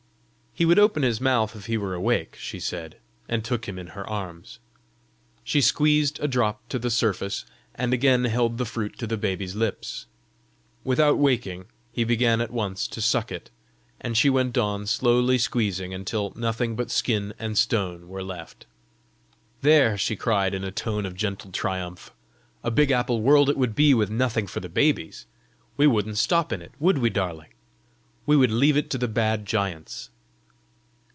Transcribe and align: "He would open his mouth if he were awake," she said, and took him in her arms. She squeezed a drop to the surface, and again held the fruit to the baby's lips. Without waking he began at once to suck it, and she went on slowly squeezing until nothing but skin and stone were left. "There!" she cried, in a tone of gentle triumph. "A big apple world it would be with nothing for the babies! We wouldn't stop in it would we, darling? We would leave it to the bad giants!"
"He 0.53 0.65
would 0.65 0.79
open 0.79 1.03
his 1.03 1.21
mouth 1.21 1.55
if 1.55 1.67
he 1.67 1.77
were 1.77 1.93
awake," 1.93 2.35
she 2.35 2.59
said, 2.59 2.97
and 3.29 3.41
took 3.41 3.69
him 3.69 3.79
in 3.79 3.87
her 3.95 4.05
arms. 4.07 4.59
She 5.45 5.61
squeezed 5.61 6.19
a 6.19 6.27
drop 6.27 6.67
to 6.67 6.77
the 6.77 6.89
surface, 6.89 7.45
and 7.73 7.93
again 7.93 8.25
held 8.25 8.57
the 8.57 8.65
fruit 8.65 8.99
to 8.99 9.07
the 9.07 9.15
baby's 9.15 9.55
lips. 9.55 10.07
Without 10.83 11.17
waking 11.17 11.67
he 11.93 12.03
began 12.03 12.41
at 12.41 12.51
once 12.51 12.85
to 12.89 13.01
suck 13.01 13.31
it, 13.31 13.49
and 14.01 14.17
she 14.17 14.29
went 14.29 14.57
on 14.57 14.85
slowly 14.87 15.37
squeezing 15.37 15.93
until 15.93 16.33
nothing 16.35 16.75
but 16.75 16.91
skin 16.91 17.33
and 17.39 17.57
stone 17.57 18.09
were 18.09 18.21
left. 18.23 18.65
"There!" 19.61 19.97
she 19.97 20.17
cried, 20.17 20.53
in 20.53 20.65
a 20.65 20.71
tone 20.71 21.05
of 21.05 21.15
gentle 21.15 21.51
triumph. 21.53 22.11
"A 22.61 22.71
big 22.71 22.91
apple 22.91 23.21
world 23.21 23.49
it 23.49 23.55
would 23.57 23.73
be 23.73 23.93
with 23.93 24.09
nothing 24.09 24.47
for 24.47 24.59
the 24.59 24.67
babies! 24.69 25.25
We 25.77 25.87
wouldn't 25.87 26.17
stop 26.17 26.51
in 26.51 26.61
it 26.61 26.73
would 26.77 26.97
we, 26.97 27.09
darling? 27.09 27.49
We 28.25 28.35
would 28.35 28.51
leave 28.51 28.75
it 28.75 28.89
to 28.91 28.97
the 28.97 29.07
bad 29.07 29.45
giants!" 29.45 30.09